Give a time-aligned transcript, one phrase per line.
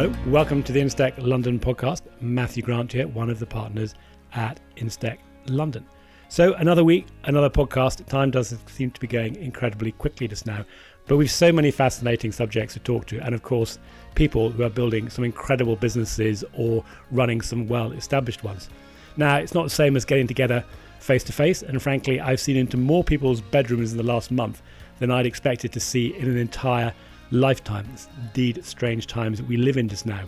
[0.00, 2.00] Hello, welcome to the Instech London podcast.
[2.22, 3.94] Matthew Grant here, one of the partners
[4.32, 5.86] at Instech London.
[6.30, 8.06] So, another week, another podcast.
[8.06, 10.64] Time does seem to be going incredibly quickly just now,
[11.06, 13.78] but we've so many fascinating subjects to talk to, and of course,
[14.14, 18.70] people who are building some incredible businesses or running some well established ones.
[19.18, 20.64] Now, it's not the same as getting together
[20.98, 24.62] face to face, and frankly, I've seen into more people's bedrooms in the last month
[24.98, 26.94] than I'd expected to see in an entire
[27.30, 27.88] lifetime.
[27.92, 30.24] It's indeed strange times that we live in just now.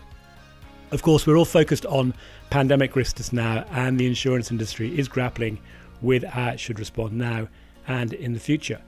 [0.91, 2.15] Of course, we're all focused on
[2.51, 5.59] pandemic risks just now, and the insurance industry is grappling
[6.03, 7.49] with how it should respond now
[7.89, 8.81] and in the future.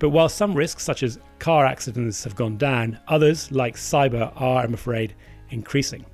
[0.00, 4.62] But while some risks, such as car accidents, have gone down, others, like cyber, are,
[4.62, 5.14] I'm afraid,
[5.50, 6.04] increasing.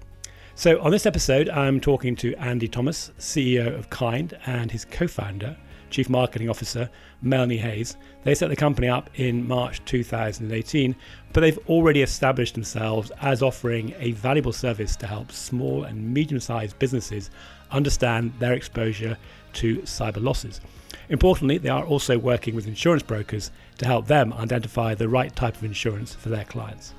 [0.55, 5.07] So, on this episode, I'm talking to Andy Thomas, CEO of Kynd, and his co
[5.07, 5.57] founder,
[5.91, 6.91] Chief Marketing Officer
[7.23, 7.97] Melanie Hayes.
[8.25, 10.95] They set the company up in March 2018,
[11.33, 16.41] but they've already established themselves as offering a valuable service to help small and medium
[16.41, 17.31] sized businesses
[17.71, 19.17] understand their exposure
[19.55, 20.61] to cyber losses.
[21.09, 25.57] Importantly, they are also working with insurance brokers to help them identify the right type
[25.57, 26.95] of insurance for their clients.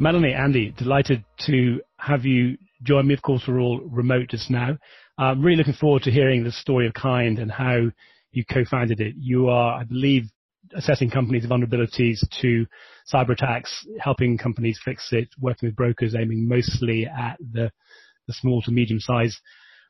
[0.00, 3.12] Melanie, Andy, delighted to have you join me.
[3.12, 4.78] Of course, we're all remote just now.
[5.18, 7.90] I'm really looking forward to hearing the story of Kynd and how
[8.32, 9.16] you co-founded it.
[9.18, 10.22] You are, I believe,
[10.74, 12.64] assessing companies' vulnerabilities to
[13.12, 17.70] cyber attacks, helping companies fix it, working with brokers, aiming mostly at the,
[18.26, 19.38] the small to medium-sized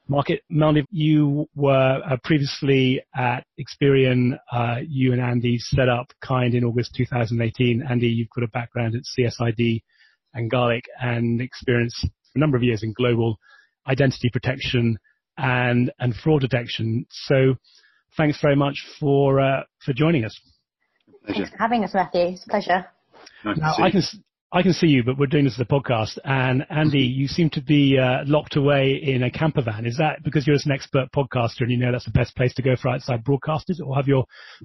[0.08, 0.42] market.
[0.50, 4.40] Melanie, you were uh, previously at Experian.
[4.50, 7.84] Uh, you and Andy set up Kynd in August 2018.
[7.88, 9.82] Andy, you've got a background at CSID
[10.34, 12.04] and Garlik and experience
[12.34, 13.38] a number of years in global
[13.86, 14.98] identity protection
[15.36, 17.06] and, and fraud detection.
[17.10, 17.54] So
[18.16, 20.38] thanks very much for, uh, for joining us.
[21.24, 21.40] Pleasure.
[21.40, 22.20] Thanks for having us, Matthew.
[22.20, 22.86] It's a pleasure.
[23.44, 24.02] Nice now, I can,
[24.52, 26.18] I can see you, but we're doing this as a podcast.
[26.24, 29.86] And Andy, you seem to be uh, locked away in a camper van.
[29.86, 32.62] Is that because you're an expert podcaster and you know that's the best place to
[32.62, 34.24] go for outside broadcasters, or have your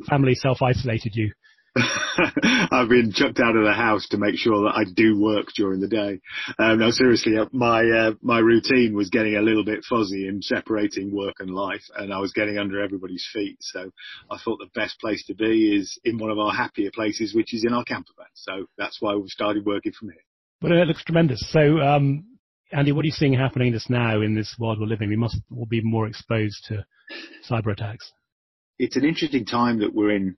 [0.09, 1.31] family self-isolated you?
[1.77, 5.81] I've been chucked out of the house to make sure that I do work during
[5.81, 6.21] the day.
[6.57, 10.41] Um, no, seriously, uh, my uh, my routine was getting a little bit fuzzy in
[10.41, 13.57] separating work and life, and I was getting under everybody's feet.
[13.59, 13.91] So
[14.31, 17.53] I thought the best place to be is in one of our happier places, which
[17.53, 18.27] is in our camper van.
[18.35, 20.23] So that's why we started working from here.
[20.61, 21.45] But it looks tremendous.
[21.51, 22.25] So, um,
[22.71, 25.09] Andy, what are you seeing happening just now in this world we're living?
[25.09, 26.85] We must all be more exposed to
[27.49, 28.11] cyber attacks.
[28.79, 30.37] It's an interesting time that we're in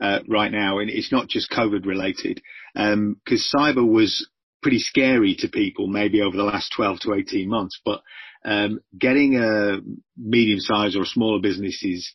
[0.00, 2.40] uh, right now, and it's not just COVID related,
[2.74, 3.16] because um,
[3.54, 4.28] cyber was
[4.62, 8.02] pretty scary to people maybe over the last 12 to 18 months, but
[8.44, 9.78] um, getting a
[10.16, 12.14] medium-sized or smaller businesses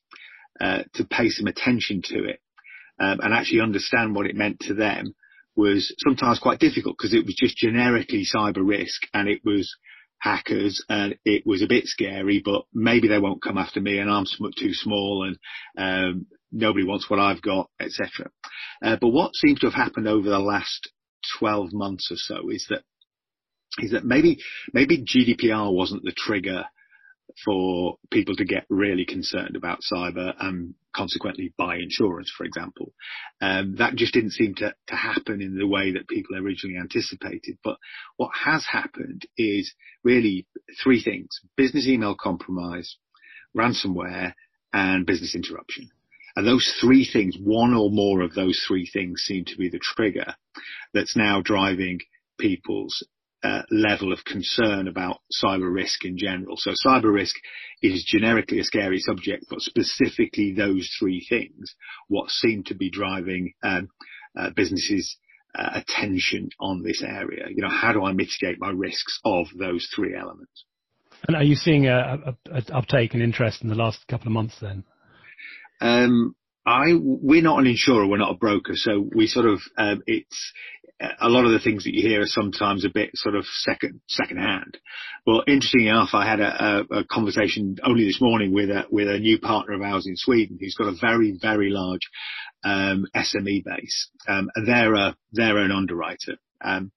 [0.60, 2.40] uh, to pay some attention to it
[3.00, 5.16] um, and actually understand what it meant to them
[5.56, 9.76] was sometimes quite difficult because it was just generically cyber risk and it was
[10.20, 14.10] hackers and it was a bit scary, but maybe they won't come after me and
[14.10, 14.26] I'm
[14.58, 15.38] too small and
[15.78, 18.30] um, nobody wants what I've got, etc.
[18.82, 20.90] Uh, but what seems to have happened over the last
[21.40, 22.84] 12 months or so is that
[23.80, 24.38] is that maybe
[24.72, 26.66] maybe GDPR wasn't the trigger
[27.44, 32.94] for people to get really concerned about cyber and consequently buy insurance, for example.
[33.42, 37.58] Um, that just didn't seem to, to happen in the way that people originally anticipated.
[37.64, 37.78] But
[38.18, 40.46] what has happened is really
[40.84, 41.30] three things.
[41.58, 42.98] Business email compromise,
[43.58, 44.34] ransomware,
[44.72, 45.90] and business interruption.
[46.36, 49.80] And those three things, one or more of those three things seem to be the
[49.80, 50.36] trigger
[50.94, 52.00] that's now driving
[52.40, 53.04] people's
[53.44, 56.56] uh, level of concern about cyber risk in general.
[56.58, 57.36] So cyber risk
[57.82, 61.76] is generically a scary subject, but specifically those three things,
[62.08, 63.90] what seem to be driving um,
[64.38, 65.18] uh, businesses'
[65.56, 67.48] uh, attention on this area.
[67.50, 70.66] You know, how do I mitigate my risks of those three elements?
[71.28, 74.34] And are you seeing a, a, a uptake and interest in the last couple of
[74.34, 74.84] months then?
[75.82, 76.36] Um,
[76.66, 80.54] I we're not an insurer, we're not a broker, so we sort of um, it's
[81.20, 84.00] a lot of the things that you hear are sometimes a bit sort of second
[84.08, 84.78] second hand.
[85.26, 89.10] Well, interesting enough, I had a, a, a conversation only this morning with a with
[89.10, 92.10] a new partner of ours in Sweden who's got a very very large
[92.64, 96.38] um, SME base, um, they're a they're an underwriter.
[96.62, 96.92] Um,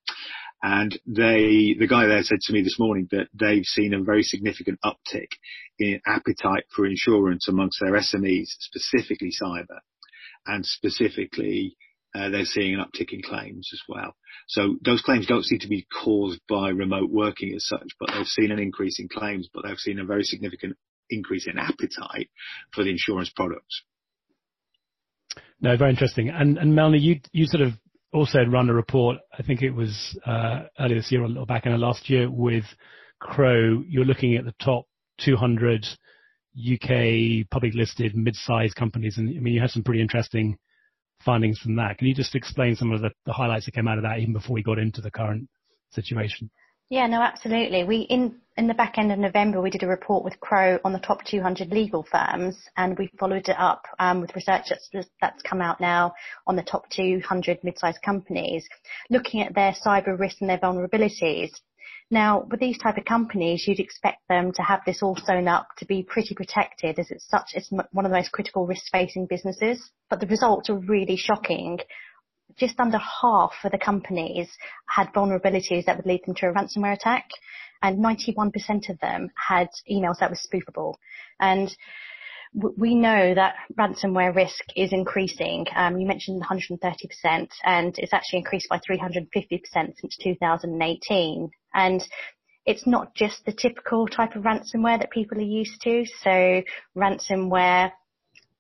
[0.63, 4.23] and they, the guy there said to me this morning that they've seen a very
[4.23, 5.29] significant uptick
[5.79, 9.79] in appetite for insurance amongst their SMEs, specifically cyber,
[10.47, 11.77] and specifically
[12.15, 14.15] uh, they're seeing an uptick in claims as well.
[14.49, 18.27] So those claims don't seem to be caused by remote working as such, but they've
[18.27, 20.77] seen an increase in claims, but they've seen a very significant
[21.11, 22.31] increase in appetite
[22.73, 23.83] for the insurance products.
[25.61, 26.29] No, very interesting.
[26.31, 27.73] And, and Melanie, you, you sort of
[28.13, 31.73] also run a report, I think it was uh, earlier this year or back in
[31.73, 32.65] the last year with
[33.21, 33.83] Crowe.
[33.87, 34.87] You're looking at the top
[35.19, 35.87] 200
[36.57, 39.19] UK public listed mid-sized companies.
[39.19, 40.57] And I mean, you had some pretty interesting
[41.25, 41.99] findings from that.
[41.99, 44.33] Can you just explain some of the, the highlights that came out of that even
[44.33, 45.49] before we got into the current
[45.91, 46.51] situation?
[46.89, 47.83] Yeah, no, absolutely.
[47.83, 50.93] We in in the back end of November we did a report with Crowe on
[50.93, 54.89] the top 200 legal firms, and we followed it up um, with research that's
[55.21, 56.15] that's come out now
[56.47, 58.69] on the top 200 mid-sized companies,
[59.11, 61.51] looking at their cyber risk and their vulnerabilities.
[62.11, 65.69] Now, with these type of companies, you'd expect them to have this all sewn up
[65.79, 69.91] to be pretty protected, as it's such it's one of the most critical risk-facing businesses.
[70.09, 71.81] But the results are really shocking
[72.57, 74.49] just under half of the companies
[74.89, 77.29] had vulnerabilities that would lead them to a ransomware attack,
[77.83, 80.95] and 91% of them had emails that were spoofable.
[81.41, 81.75] And
[82.55, 85.67] we know that ransomware risk is increasing.
[85.75, 91.51] Um, you mentioned 130%, and it's actually increased by 350% since 2018.
[91.77, 92.03] And
[92.65, 96.05] it's not just the typical type of ransomware that people are used to.
[96.25, 96.63] So
[96.97, 97.93] ransomware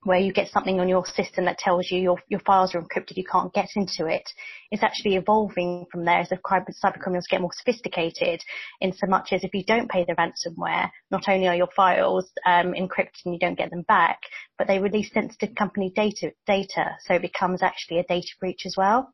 [0.06, 3.16] where you get something on your system that tells you your, your files are encrypted,
[3.16, 4.22] you can't get into it,
[4.70, 8.40] is actually evolving from there as the cyber criminals get more sophisticated
[8.80, 12.30] in so much as if you don't pay the ransomware, not only are your files
[12.46, 14.20] um, encrypted and you don't get them back,
[14.56, 18.76] but they release sensitive company data, data, so it becomes actually a data breach as
[18.76, 19.12] well.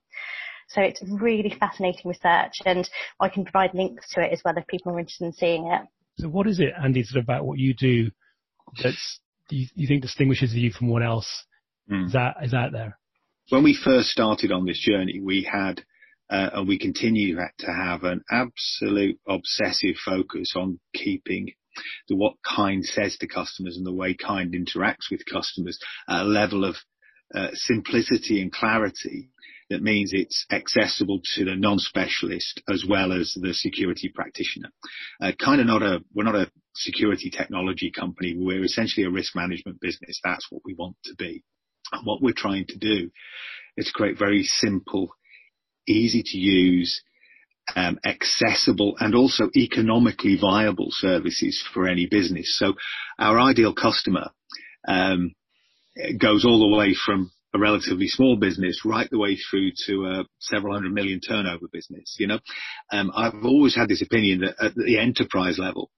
[0.74, 2.88] So it's really fascinating research and
[3.20, 5.82] I can provide links to it as well if people are interested in seeing it.
[6.18, 8.10] So what is it, Andy, sort of about what you do
[8.82, 9.20] that's
[9.50, 11.44] you, you think distinguishes you from what else
[11.90, 12.06] mm.
[12.06, 12.98] is that is out there?
[13.50, 15.82] When we first started on this journey, we had
[16.30, 21.52] uh, and we continue to have an absolute obsessive focus on keeping
[22.08, 25.78] the what Kynd says to customers and the way Kynd interacts with customers
[26.08, 26.76] at a level of
[27.34, 29.30] uh, simplicity and clarity
[29.70, 34.70] that means it's accessible to the non-specialist as well as the security practitioner.
[35.20, 38.34] Uh, kind of not a, we're not a security technology company.
[38.36, 40.20] We're essentially a risk management business.
[40.22, 41.42] That's what we want to be.
[41.92, 43.10] And what we're trying to do
[43.76, 45.08] is create very simple,
[45.86, 47.02] easy to use,
[47.76, 52.56] um, accessible and also economically viable services for any business.
[52.58, 52.74] So
[53.18, 54.30] our ideal customer
[54.86, 55.34] um,
[56.18, 60.24] goes all the way from a relatively small business right the way through to a
[60.40, 62.16] several hundred million turnover business.
[62.18, 62.38] You know,
[62.90, 65.90] um, I've always had this opinion that at the enterprise level,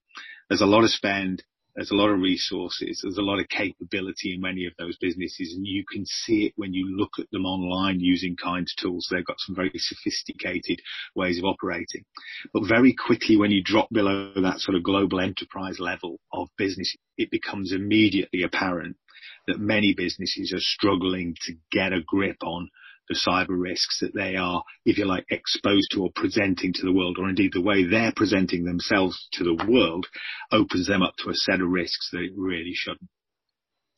[0.48, 1.42] there's a lot of spend,
[1.74, 5.54] there's a lot of resources, there's a lot of capability in many of those businesses,
[5.56, 9.08] and you can see it when you look at them online using Kynd's tools.
[9.10, 10.80] They've got some very sophisticated
[11.14, 12.04] ways of operating.
[12.52, 16.94] But very quickly, when you drop below that sort of global enterprise level of business,
[17.16, 18.96] it becomes immediately apparent
[19.46, 22.70] that many businesses are struggling to get a grip on
[23.08, 26.92] the cyber risks that they are, if you like, exposed to or presenting to the
[26.92, 30.06] world, or indeed the way they're presenting themselves to the world
[30.50, 33.10] opens them up to a set of risks that it really shouldn't.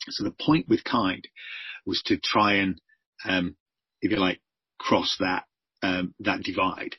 [0.08, 1.22] So the point with Kynd
[1.84, 2.81] was to try and,
[3.24, 3.56] um,
[4.00, 4.41] if you like,
[4.79, 5.44] cross that
[5.82, 6.96] um, that divide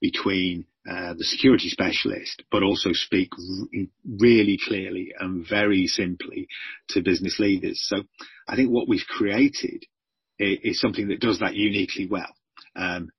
[0.00, 3.86] between uh, the security specialist, but also speak r-
[4.20, 6.46] really clearly and very simply
[6.90, 7.82] to business leaders.
[7.82, 8.04] So
[8.46, 9.84] I think what we've created
[10.38, 12.32] is, is something that does that uniquely well.
[12.76, 13.10] Um,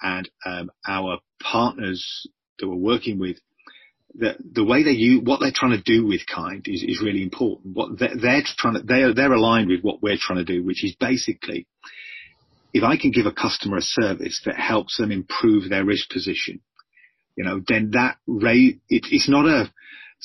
[0.00, 2.26] and um, our partners
[2.58, 3.36] that we're working with,
[4.14, 7.22] the, the way they use, what they're trying to do with Kynd is, is really
[7.22, 7.74] important.
[7.74, 10.84] What they're, they're trying to, they're, they're aligned with what we're trying to do, which
[10.84, 11.66] is basically,
[12.72, 16.60] if I can give a customer a service that helps them improve their risk position,
[17.36, 19.72] you know, then that rate, it, it's not a,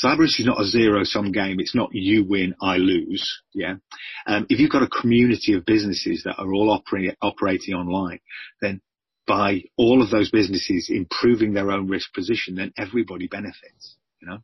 [0.04, 1.60] cyber is not a zero sum game.
[1.60, 3.42] It's not you win, I lose.
[3.54, 3.76] Yeah.
[4.28, 8.20] Um, if you've got a community of businesses that are all operating, operating online,
[8.62, 8.82] then
[9.28, 14.40] by all of those businesses improving their own risk position, then everybody benefits, you know?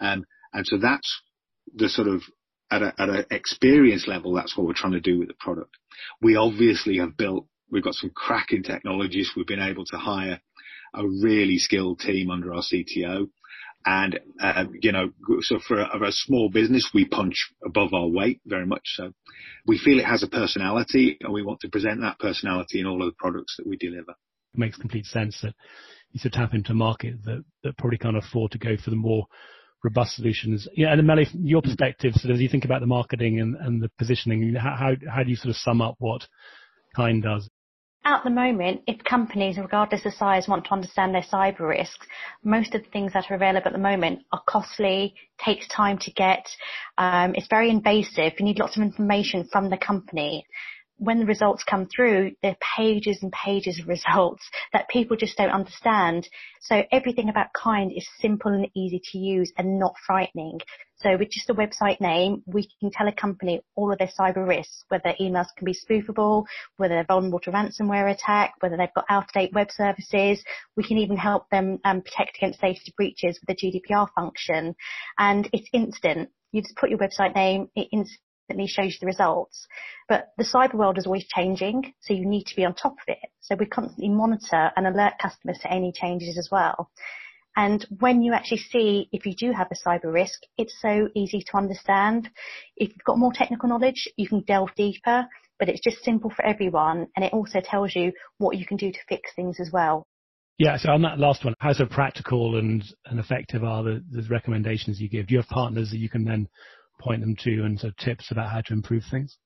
[0.00, 1.20] Um, and so that's
[1.74, 2.22] the sort of,
[2.70, 5.76] at a, at an experience level, that's what we're trying to do with the product.
[6.20, 9.32] We obviously have built, we've got some cracking technologies.
[9.36, 10.40] We've been able to hire
[10.94, 13.28] a really skilled team under our CTO.
[13.86, 15.10] And, uh, you know,
[15.40, 19.12] so for a, a, small business, we punch above our weight very much so.
[19.66, 23.02] We feel it has a personality and we want to present that personality in all
[23.02, 24.12] of the products that we deliver.
[24.12, 25.54] It makes complete sense that
[26.12, 28.96] you should tap into a market that, that probably can't afford to go for the
[28.96, 29.26] more
[29.82, 30.66] robust solutions.
[30.74, 33.54] Yeah, and Melly, from your perspective, sort of as you think about the marketing and,
[33.56, 36.26] and the positioning, how, how, how do you sort of sum up what
[36.96, 37.50] Kynd does?
[38.04, 42.06] At the moment, if companies, regardless of size, want to understand their cyber risks,
[42.42, 46.10] most of the things that are available at the moment are costly, takes time to
[46.12, 46.46] get,
[46.98, 48.34] um, it's very invasive.
[48.38, 50.46] You need lots of information from the company
[50.98, 55.36] when the results come through, there are pages and pages of results that people just
[55.36, 56.28] don't understand.
[56.60, 60.60] So everything about Kynd is simple and easy to use and not frightening.
[60.96, 64.46] So with just a website name, we can tell a company all of their cyber
[64.46, 66.44] risks, whether emails can be spoofable,
[66.76, 70.42] whether they're vulnerable to ransomware attack, whether they've got out-of-date web services.
[70.76, 74.74] We can even help them um, protect against data breaches with the GDPR function.
[75.18, 76.30] And it's instant.
[76.52, 77.88] You just put your website name, it
[78.48, 79.66] instantly instantly shows you the results.
[80.08, 83.08] But the cyber world is always changing, so you need to be on top of
[83.08, 83.30] it.
[83.40, 86.90] So we constantly monitor and alert customers to any changes as well.
[87.56, 91.40] And when you actually see if you do have a cyber risk, it's so easy
[91.40, 92.28] to understand.
[92.76, 95.26] If you've got more technical knowledge, you can delve deeper,
[95.60, 97.06] but it's just simple for everyone.
[97.14, 100.04] And it also tells you what you can do to fix things as well.
[100.58, 104.22] Yeah, so on that last one, how so practical and, and effective are the, the
[104.28, 105.28] recommendations you give?
[105.28, 106.48] Do you have partners that you can then
[106.98, 109.36] point them to and sort of tips about how to improve things?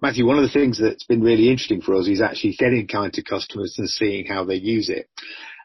[0.00, 3.12] Matthew, one of the things that's been really interesting for us is actually getting Kynd
[3.12, 5.08] to customers and seeing how they use it.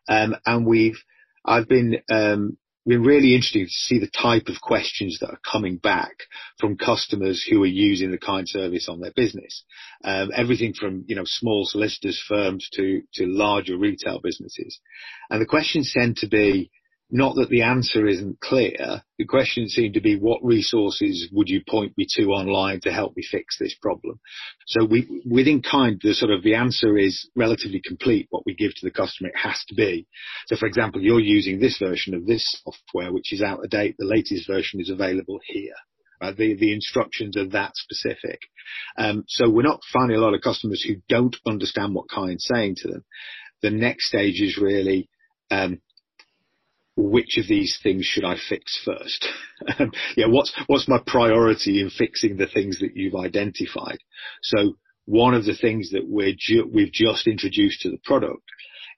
[0.07, 0.97] Um, and we've,
[1.43, 5.77] I've been, um, been really interesting to see the type of questions that are coming
[5.77, 6.13] back
[6.59, 9.63] from customers who are using the Kynd service on their business.
[10.03, 14.79] Um, everything from, you know, small solicitors firms to, to larger retail businesses.
[15.29, 16.71] And the questions tend to be,
[17.11, 19.03] not that the answer isn't clear.
[19.17, 23.15] The question seemed to be what resources would you point me to online to help
[23.15, 24.19] me fix this problem?
[24.65, 28.27] So we, within Kynd, the sort of the answer is relatively complete.
[28.29, 30.07] What we give to the customer, it has to be.
[30.47, 33.95] So for example, you're using this version of this software, which is out of date.
[33.99, 35.75] The latest version is available here.
[36.21, 38.41] The, the instructions are that specific.
[38.95, 42.75] Um, so we're not finding a lot of customers who don't understand what Kynd's saying
[42.77, 43.05] to them.
[43.63, 45.09] The next stage is really,
[45.49, 45.81] um,
[47.01, 49.27] which of these things should I fix first?
[49.77, 53.99] Um, yeah, what's what's my priority in fixing the things that you've identified?
[54.41, 54.73] So
[55.05, 58.41] one of the things that we're ju- we've just introduced to the product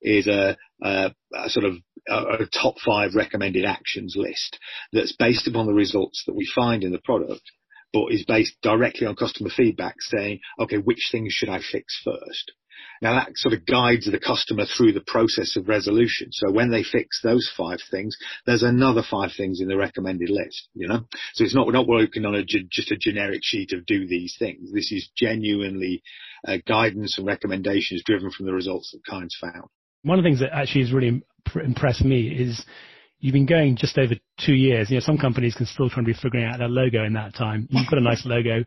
[0.01, 1.75] is a, a, a sort of
[2.07, 4.57] a, a, top five recommended actions list
[4.91, 7.41] that's based upon the results that we find in the product,
[7.91, 12.51] but is based directly on customer feedback saying, okay, which things should I fix first?
[13.01, 16.29] Now that sort of guides the customer through the process of resolution.
[16.31, 20.69] So when they fix those five things, there's another five things in the recommended list,
[20.73, 21.01] you know?
[21.33, 24.35] So it's not, we're not working on a, just a generic sheet of do these
[24.39, 24.71] things.
[24.71, 26.01] This is genuinely
[26.47, 29.69] uh, guidance and recommendations driven from the results that Kynd's found.
[30.03, 31.23] One of the things that actually has really
[31.55, 32.63] impressed me is
[33.23, 34.15] you've been going just over
[34.45, 34.89] two years.
[34.89, 37.33] You know, some companies can still try and be figuring out their logo in that
[37.33, 37.67] time.
[37.69, 38.65] You've got a nice logo.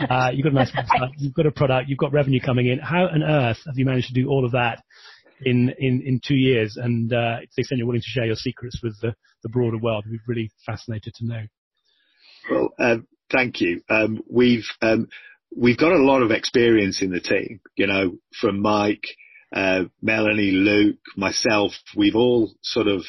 [0.00, 1.10] Uh, you've got a nice website.
[1.18, 1.90] You've got a product.
[1.90, 2.78] You've got revenue coming in.
[2.78, 4.82] How on earth have you managed to do all of that
[5.44, 6.78] in, in, in two years?
[6.82, 9.76] And, uh, to the extent you're willing to share your secrets with the, the broader
[9.76, 11.42] world, we'd be really fascinated to know.
[12.50, 13.82] Well, um, thank you.
[13.90, 15.08] Um, we've, um,
[15.54, 19.04] we've got a lot of experience in the team, you know, from Mike,
[19.54, 23.02] uh, Melanie, Luke, myself, we've all sort of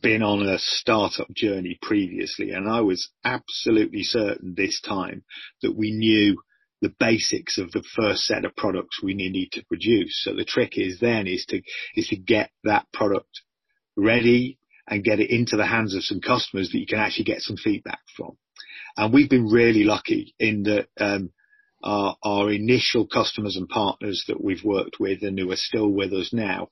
[0.00, 5.24] been on a startup journey previously and I was absolutely certain this time
[5.62, 6.38] that we knew
[6.82, 10.20] the basics of the first set of products we needed to produce.
[10.24, 11.62] So the trick is then is to,
[11.94, 13.42] is to get that product
[13.96, 14.58] ready
[14.88, 17.56] and get it into the hands of some customers that you can actually get some
[17.56, 18.36] feedback from.
[18.96, 21.30] And we've been really lucky in that, um,
[21.84, 26.12] our, our, initial customers and partners that we've worked with and who are still with
[26.12, 26.68] us now,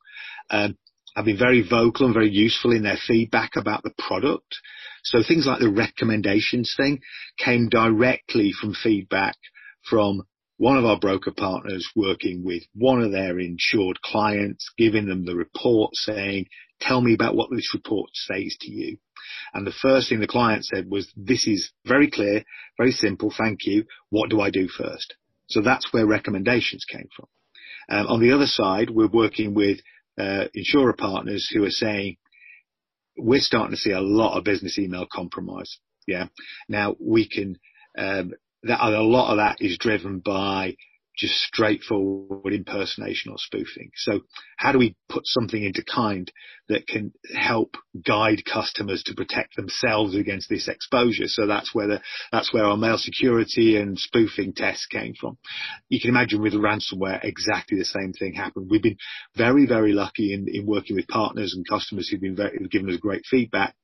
[0.51, 0.77] um,
[1.17, 4.57] have been very vocal and very useful in their feedback about the product.
[5.03, 7.01] So things like the recommendations thing
[7.39, 9.37] came directly from feedback
[9.89, 10.23] from
[10.57, 15.35] one of our broker partners working with one of their insured clients, giving them the
[15.35, 16.47] report saying,
[16.81, 18.99] tell me about what this report says to you.
[19.55, 22.45] And the first thing the client said was, this is very clear,
[22.77, 23.85] very simple, thank you.
[24.11, 25.15] What do I do first?
[25.49, 27.27] So that's where recommendations came from.
[27.89, 29.79] Um, on the other side, we're working with
[30.21, 32.17] uh, insurer partners who are saying,
[33.17, 35.79] we're starting to see a lot of business email compromise.
[36.07, 36.27] Yeah.
[36.69, 37.59] Now we can,
[37.97, 40.77] um, that a lot of that is driven by
[41.17, 43.91] just straightforward impersonation or spoofing.
[43.95, 44.21] So
[44.57, 46.29] how do we put something into Kynd
[46.69, 47.77] that can help
[48.07, 51.27] guide customers to protect themselves against this exposure?
[51.27, 52.01] So that's where the,
[52.33, 55.37] that's where our mail security and spoofing tests came from.
[55.89, 58.69] You can imagine with ransomware, exactly the same thing happened.
[58.71, 58.99] We've been
[59.37, 62.91] very, very lucky in, in working with partners and customers who've been very, who've given
[62.91, 63.75] us great feedback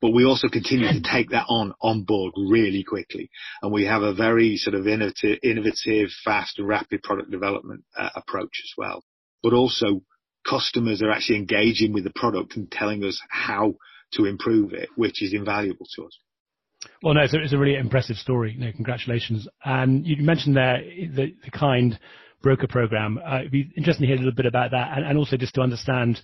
[0.00, 3.30] but we also continue to take that on on board really quickly.
[3.62, 8.10] And we have a very sort of innovative, innovative fast and rapid product development uh,
[8.14, 9.02] approach as well.
[9.42, 10.02] but also
[10.48, 13.74] customers are actually engaging with the product and telling us how
[14.12, 16.18] to improve it, which is invaluable to us.
[17.02, 18.54] Well, no, it's a, really impressive story.
[18.58, 19.48] No, congratulations.
[19.64, 21.98] And you mentioned there the, the Kynd
[22.42, 23.18] broker program.
[23.18, 25.54] Uh, it'd be interesting to hear a little bit about that, and, and also just
[25.54, 26.20] to understand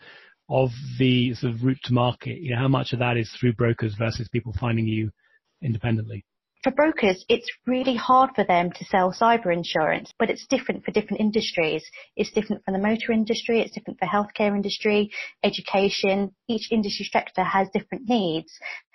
[0.48, 2.38] of the sort of route to market.
[2.40, 5.10] You know, how much of that is through brokers versus people finding you
[5.62, 6.24] independently?
[6.62, 10.92] For brokers, it's really hard for them to sell cyber insurance, but it's different for
[10.92, 11.84] different industries.
[12.16, 15.10] It's different for the motor industry, it's different for healthcare industry,
[15.42, 16.34] education.
[16.48, 18.50] Each industry sector has different needs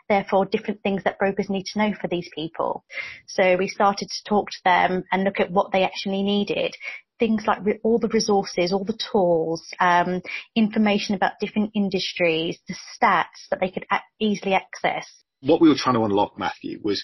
[0.10, 2.84] therefore different things that brokers need to know for these people.
[3.28, 6.76] So we started to talk to them and look at what they actually needed.
[7.20, 10.22] Things like re- all the resources, all the tools, um,
[10.56, 15.06] information about different industries, the stats that they could a- easily access
[15.42, 17.04] what we were trying to unlock, Matthew, was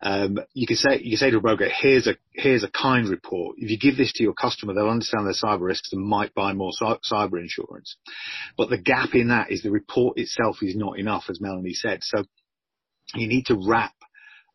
[0.00, 3.10] um, you can say you can say to a broker, here's a here's a Kynd
[3.10, 3.56] report.
[3.58, 6.52] If you give this to your customer, they'll understand their cyber risks and might buy
[6.52, 7.96] more cyber insurance.
[8.56, 12.00] But the gap in that is the report itself is not enough, as Melanie said.
[12.02, 12.24] So
[13.14, 13.94] you need to wrap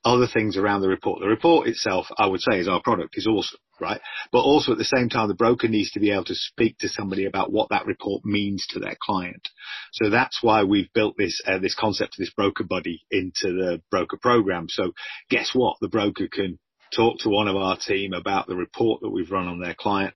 [0.03, 1.19] other things around the report.
[1.19, 4.01] The report itself, I would say, is our product, is awesome, right?
[4.31, 6.89] But also at the same time, the broker needs to be able to speak to
[6.89, 9.47] somebody about what that report means to their client.
[9.93, 13.81] So that's why we've built this, uh, this concept of this broker buddy into the
[13.91, 14.67] broker program.
[14.69, 14.93] So
[15.29, 15.77] guess what?
[15.81, 16.59] The broker can
[16.95, 20.13] talk to one of our team about the report that we've run on their client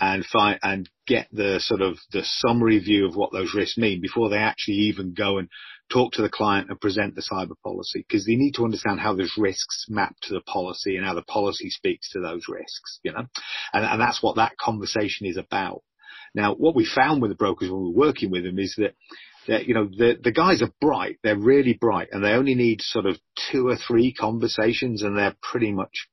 [0.00, 4.00] and find and get the sort of the summary view of what those risks mean
[4.00, 5.48] before they actually even go and
[5.92, 9.14] talk to the client and present the cyber policy because they need to understand how
[9.14, 13.12] those risks map to the policy and how the policy speaks to those risks, you
[13.12, 13.24] know,
[13.72, 15.82] and, and that's what that conversation is about.
[16.34, 18.94] Now, what we found with the brokers when we were working with them is that,
[19.48, 21.18] that you know, the, the guys are bright.
[21.22, 23.16] They're really bright and they only need sort of
[23.50, 26.08] two or three conversations and they're pretty much,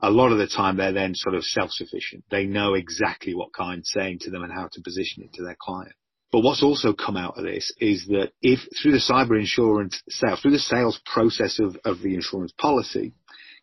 [0.00, 2.24] a lot of the time they're then sort of self-sufficient.
[2.30, 5.56] They know exactly what client's saying to them and how to position it to their
[5.60, 5.94] client.
[6.34, 10.40] But what's also come out of this is that if through the cyber insurance sales,
[10.40, 13.12] through the sales process of, of the insurance policy,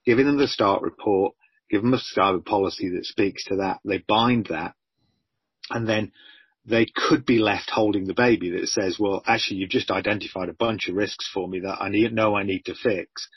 [0.06, 1.36] giving them the start report,
[1.70, 4.76] give them a cyber policy that speaks to that, they bind that,
[5.70, 6.14] and then
[6.66, 10.54] they could be left holding the baby that says, well, actually, you've just identified a
[10.54, 13.28] bunch of risks for me that I need, know I need to fix.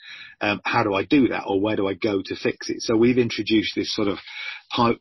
[0.41, 2.81] Um, how do I do that or where do I go to fix it?
[2.81, 4.19] So we've introduced this sort of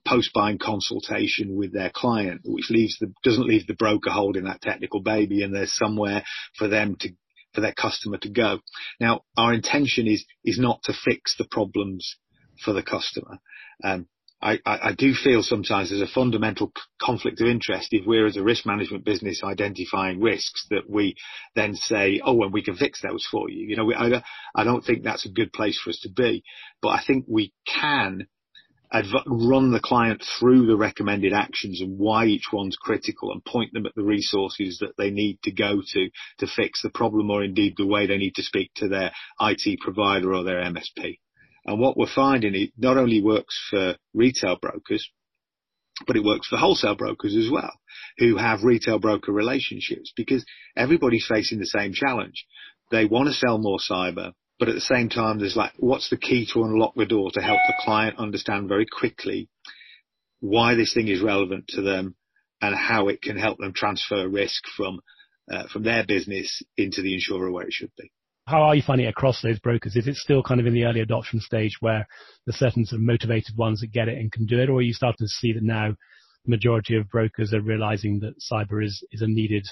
[0.07, 5.03] post-buying consultation with their client, which leaves the, doesn't leave the broker holding that technical
[5.03, 6.25] baby and there's somewhere
[6.57, 7.11] for them to
[7.53, 8.59] for their customer to go.
[8.99, 12.17] Now, our intention is is not to fix the problems
[12.65, 13.39] for the customer.
[13.85, 14.09] Um,
[14.45, 18.43] I, I, do feel sometimes there's a fundamental conflict of interest if we're as a
[18.43, 21.17] risk management business identifying risks that we
[21.55, 23.67] then say, oh, and we can fix those for you.
[23.67, 24.23] You know, we, I,
[24.55, 26.45] I don't think that's a good place for us to be,
[26.83, 28.27] but I think we can
[28.93, 33.73] adv- run the client through the recommended actions and why each one's critical and point
[33.73, 37.43] them at the resources that they need to go to to fix the problem or
[37.43, 41.19] indeed the way they need to speak to their IT provider or their MSP.
[41.67, 45.09] And what we're finding, it not only works for retail brokers,
[46.07, 47.73] but it works for wholesale brokers as well,
[48.19, 50.45] who have retail broker relationships because
[50.77, 52.45] everybody's facing the same challenge.
[52.91, 56.19] They want to sell more cyber, but at the same time, there's like, what's the
[56.19, 59.49] key to unlock the door to help the client understand very quickly
[60.41, 62.17] why this thing is relevant to them
[62.61, 65.01] and how it can help them transfer risk from
[65.51, 68.11] uh, from their business into the insurer where it should be
[68.47, 69.97] how are you finding it across those brokers?
[69.97, 72.07] Is it still kind of in the early adoption stage where
[72.45, 74.83] there's certain sort of motivated ones that get it and can do it, or are
[74.83, 75.95] you starting to see that now
[76.45, 79.67] the majority of brokers are realizing that cyber is, is a needed,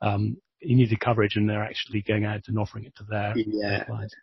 [0.00, 3.84] um, needed coverage and they're actually going out and offering it to their, yeah.
[3.84, 4.14] clients?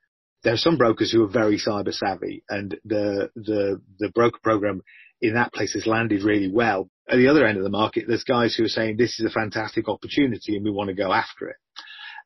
[0.43, 4.81] There are some brokers who are very cyber savvy and the, the, the broker program
[5.21, 6.89] in that place has landed really well.
[7.07, 9.29] At the other end of the market, there's guys who are saying this is a
[9.29, 11.55] fantastic opportunity and we want to go after it.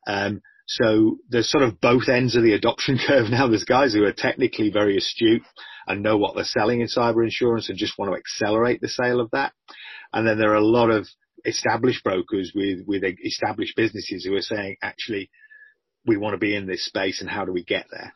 [0.06, 3.48] Um, so there's sort of both ends of the adoption curve now.
[3.48, 5.42] There's guys who are technically very astute
[5.86, 9.20] and know what they're selling in cyber insurance and just want to accelerate the sale
[9.20, 9.54] of that.
[10.12, 11.08] And then there are a lot of
[11.46, 15.30] established brokers with, with established businesses who are saying, actually,
[16.06, 18.14] we want to be in this space and how do we get there?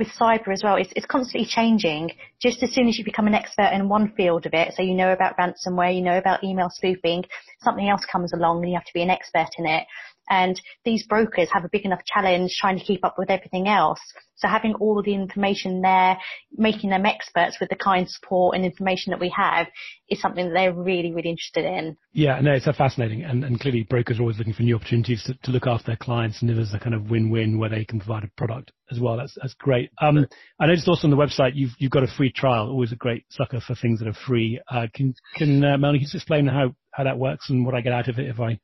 [0.00, 2.10] with cyber as well, it's, it's constantly changing.
[2.40, 4.94] Just as soon as you become an expert in one field of it, so you
[4.94, 7.24] know about ransomware, you know about email spoofing,
[7.62, 9.86] something else comes along and you have to be an expert in it.
[10.30, 14.00] And these brokers have a big enough challenge trying to keep up with everything else.
[14.36, 16.16] So having all of the information there,
[16.52, 19.66] making them experts with the kind of support and information that we have
[20.08, 21.96] is something that they're really, really interested in.
[22.12, 23.22] Yeah, no, it's fascinating.
[23.22, 25.96] And, and clearly brokers are always looking for new opportunities to, to look after their
[25.96, 29.18] clients and there's a kind of win-win where they can provide a product as well.
[29.18, 29.90] That's, that's great.
[30.00, 30.26] Um,
[30.58, 33.24] I noticed also on the website you've, you've got a free trial, always a great
[33.28, 34.58] sucker for things that are free.
[34.70, 37.92] Uh, can, can, uh, Melanie, just explain how, how that works and what I get
[37.92, 38.58] out of it if I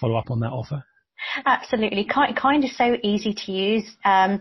[0.00, 0.82] follow up on that offer?
[1.46, 3.96] Absolutely, kind kind of so easy to use.
[4.04, 4.40] Um,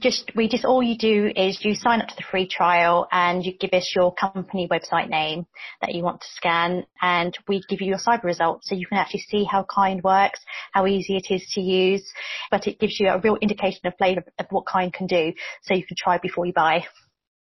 [0.00, 3.44] just we just all you do is you sign up to the free trial and
[3.44, 5.46] you give us your company website name
[5.80, 8.98] that you want to scan, and we give you your cyber results so you can
[8.98, 10.40] actually see how Kynd works,
[10.72, 12.04] how easy it is to use,
[12.50, 15.32] but it gives you a real indication of flavour of what Kynd can do,
[15.62, 16.84] so you can try before you buy.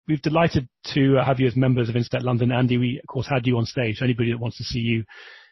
[0.07, 2.51] We're delighted to have you as members of Instech London.
[2.51, 4.01] Andy, we of course had you on stage.
[4.01, 5.03] Anybody that wants to see you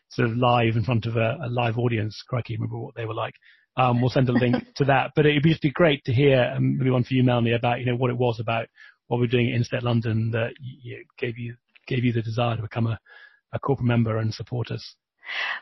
[0.10, 2.24] sort of live in front of a, a live audience.
[2.28, 3.36] Crikey, remember what they were like.
[3.78, 5.12] Um, we'll send a link to that.
[5.16, 7.86] But it'd just be great to hear, um, maybe one for you, Melanie, about you
[7.86, 8.68] know what it was about
[9.08, 11.56] what we're doing at Instech London that you know, gave you
[11.88, 13.00] gave you the desire to become a,
[13.54, 14.96] a corporate member and support us.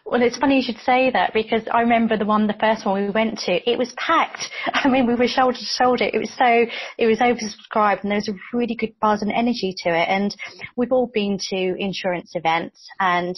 [0.06, 3.04] Well, it's funny you should say that because I remember the one, the first one
[3.04, 4.50] we went to, it was packed.
[4.74, 6.06] I mean, we were shoulder to shoulder.
[6.06, 6.66] It was so,
[6.98, 10.08] it was oversubscribed and there was a really good buzz and energy to it.
[10.08, 10.36] And
[10.76, 13.36] we've all been to insurance events and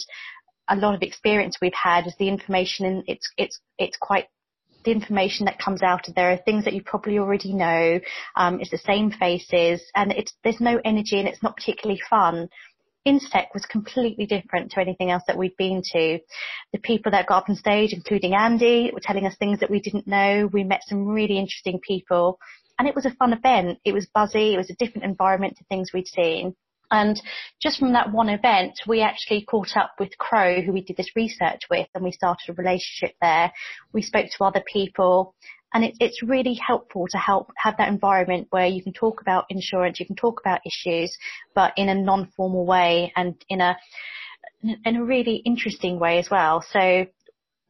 [0.70, 4.26] a lot of experience we've had is the information and it's it's it's quite
[4.84, 8.00] the information that comes out of there are things that you probably already know.
[8.36, 12.48] Um, it's the same faces and it's there's no energy and it's not particularly fun.
[13.06, 16.18] Instech was completely different to anything else that we'd been to.
[16.72, 19.80] The people that got up on stage, including Andy, were telling us things that we
[19.80, 20.48] didn't know.
[20.52, 22.38] We met some really interesting people
[22.78, 23.78] and it was a fun event.
[23.84, 24.54] It was buzzy.
[24.54, 26.54] It was a different environment to things we'd seen.
[26.90, 27.20] And
[27.60, 31.14] just from that one event, we actually caught up with Crowe, who we did this
[31.14, 33.52] research with, and we started a relationship there.
[33.92, 35.34] We spoke to other people,
[35.72, 39.44] and it, it's really helpful to help have that environment where you can talk about
[39.50, 41.16] insurance, you can talk about issues,
[41.54, 43.76] but in a non-formal way and in a
[44.62, 46.62] in a really interesting way as well.
[46.70, 47.06] So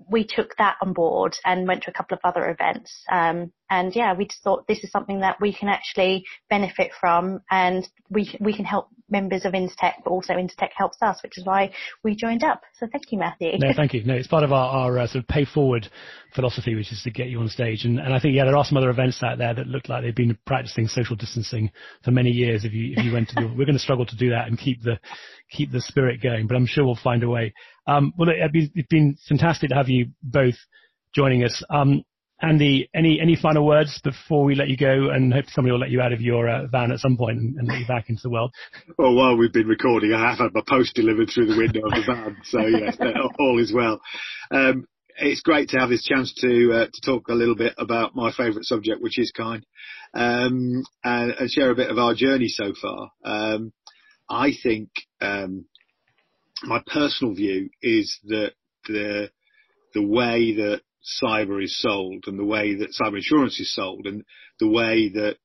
[0.08, 3.04] we took that on board and went to a couple of other events.
[3.10, 7.40] Um, and yeah, we just thought this is something that we can actually benefit from
[7.50, 11.44] and we, we can help members of Instech, but also Instech helps us, which is
[11.44, 12.62] why we joined up.
[12.78, 13.52] So thank you, Matthew.
[13.58, 14.04] No, thank you.
[14.04, 15.88] No, it's part of our, our uh, sort of pay forward
[16.34, 17.84] philosophy, which is to get you on stage.
[17.84, 20.02] And, and I think, yeah, there are some other events out there that look like
[20.02, 21.70] they've been practicing social distancing
[22.04, 22.64] for many years.
[22.64, 24.58] If you, if you went to do, we're going to struggle to do that and
[24.58, 24.98] keep the,
[25.50, 27.54] keep the spirit going, but I'm sure we'll find a way.
[27.86, 30.56] Um, well, it, it's been fantastic to have you both
[31.14, 31.62] joining us.
[31.70, 32.04] Um,
[32.42, 35.10] Andy, any any final words before we let you go?
[35.10, 37.56] And hope somebody will let you out of your uh, van at some point and,
[37.56, 38.52] and, let you back into the world.
[38.98, 41.90] Well, while we've been recording, I have had my post delivered through the window of
[41.90, 42.96] the van, so yes,
[43.38, 44.00] all is well.
[44.50, 44.86] Um,
[45.18, 48.32] it's great to have this chance to uh, to talk a little bit about my
[48.32, 49.62] favourite subject, which is Kynd,
[50.14, 53.10] um, and, and, share a bit of our journey so far.
[53.24, 53.72] Um,
[54.28, 54.88] I think
[55.20, 55.66] um,
[56.62, 58.52] my personal view is that
[58.86, 59.30] the
[59.92, 60.80] the way that
[61.22, 64.24] cyber is sold and the way that cyber insurance is sold and
[64.58, 65.36] the way that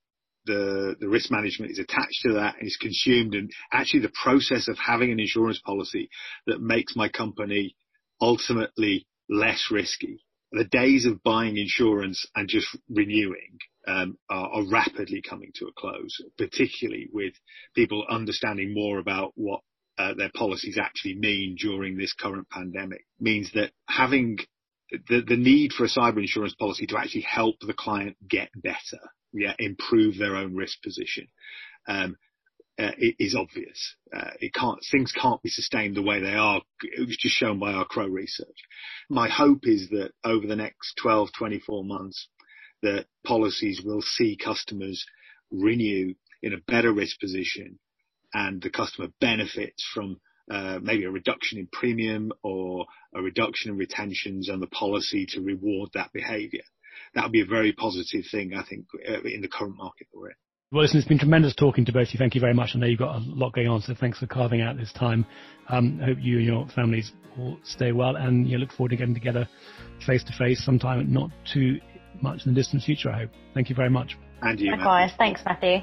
[0.46, 4.68] the, the risk management is attached to that and is consumed and actually the process
[4.68, 6.10] of having an insurance policy
[6.46, 7.76] that makes my company
[8.22, 10.24] ultimately less risky.
[10.52, 15.74] The days of buying insurance and just renewing um, are, are rapidly coming to a
[15.74, 17.34] close, particularly with
[17.76, 19.62] people understanding more about what
[19.98, 24.38] uh, their policies actually mean during this current pandemic means that having
[24.92, 29.02] the, the need for a cyber insurance policy to actually help the client get better,
[29.34, 31.28] yeah, improve their own risk position,
[31.88, 32.18] um,
[32.78, 33.96] uh, is obvious.
[34.16, 36.62] Uh, it can't, things can't be sustained the way they are.
[36.82, 38.58] It was just shown by our Crowe research.
[39.10, 42.28] My hope is that over the next 12, 24 months,
[42.82, 45.06] that policies will see customers
[45.52, 47.80] renew in a better risk position
[48.34, 50.20] and the customer benefits from
[50.50, 55.42] uh, maybe a reduction in premium or a reduction in retentions and the policy to
[55.42, 56.64] reward that behavior.
[57.14, 60.20] That would be a very positive thing, I think, uh, in the current market that
[60.20, 60.36] we're in.
[60.72, 62.18] Well, listen, it's been tremendous talking to both of you.
[62.18, 62.72] Thank you very much.
[62.74, 65.26] I know you've got a lot going on, so thanks for carving out this time.
[65.70, 68.96] Um, I hope you and your families will stay well, and you look forward to
[68.96, 69.48] getting together
[70.06, 71.80] face to face sometime, not too
[72.22, 73.30] much in the distant future, I hope.
[73.54, 74.18] Thank you very much.
[74.42, 74.72] And you.
[74.72, 75.12] Likewise.
[75.18, 75.80] Thanks, Matthew.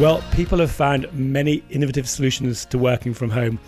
[0.00, 3.60] Well, people have found many innovative solutions to working from home,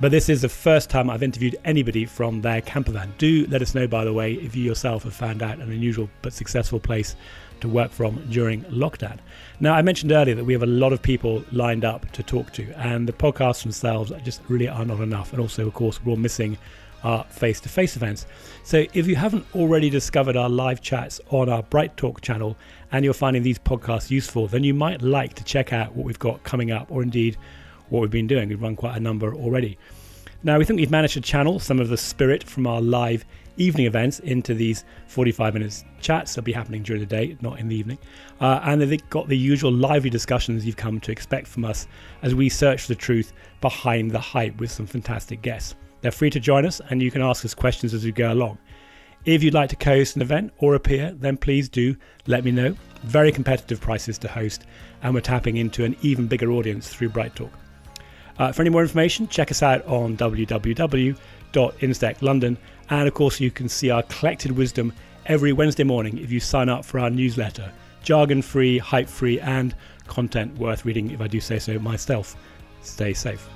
[0.00, 3.14] but this is the first time I've interviewed anybody from their camper van.
[3.16, 6.10] Do let us know, by the way, if you yourself have found out an unusual
[6.20, 7.14] but successful place
[7.60, 9.18] to work from during lockdown.
[9.60, 12.52] Now, I mentioned earlier that we have a lot of people lined up to talk
[12.54, 15.32] to, and the podcasts themselves just really are not enough.
[15.32, 16.58] And also, of course, we're all missing
[17.04, 18.26] our face to face events.
[18.64, 22.56] So if you haven't already discovered our live chats on our Bright Talk channel
[22.92, 26.18] and you're finding these podcasts useful, then you might like to check out what we've
[26.18, 27.36] got coming up or indeed
[27.88, 28.48] what we've been doing.
[28.48, 29.78] We've run quite a number already.
[30.42, 33.24] Now, we think we've managed to channel some of the spirit from our live
[33.56, 37.68] evening events into these 45 minutes chats that'll be happening during the day, not in
[37.68, 37.98] the evening.
[38.40, 41.88] Uh, and they've got the usual lively discussions you've come to expect from us
[42.22, 45.74] as we search for the truth behind the hype with some fantastic guests.
[46.00, 48.58] They're free to join us and you can ask us questions as we go along.
[49.24, 52.50] If you'd like to co host an event or appear, then please do let me
[52.50, 52.74] know.
[53.02, 54.64] Very competitive prices to host,
[55.02, 57.52] and we're tapping into an even bigger audience through Bright Talk.
[58.38, 62.58] Uh, for any more information, check us out on www.instech.london
[62.90, 64.92] and of course, you can see our collected wisdom
[65.26, 67.70] every Wednesday morning if you sign up for our newsletter.
[68.02, 69.74] Jargon free, hype free, and
[70.06, 72.36] content worth reading if I do say so myself.
[72.80, 73.46] Stay safe.